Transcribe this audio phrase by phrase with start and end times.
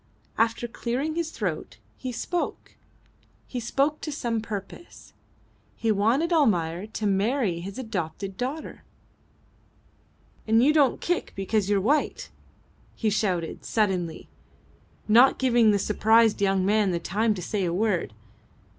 [0.35, 2.73] After clearing his throat he spoke.
[3.45, 5.13] He spoke to some purpose.
[5.75, 8.81] He wanted Almayer to marry his adopted daughter.
[10.47, 12.31] "And don't you kick because you're white!"
[12.95, 14.27] he shouted, suddenly,
[15.07, 18.15] not giving the surprised young man the time to say a word.